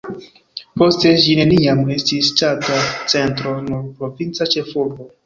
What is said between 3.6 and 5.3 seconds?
nur provinca ĉefurbo.